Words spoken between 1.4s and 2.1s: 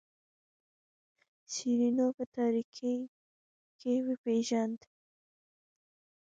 شیرینو